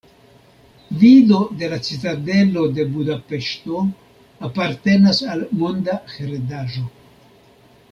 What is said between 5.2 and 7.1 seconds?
al Monda Heredaĵo.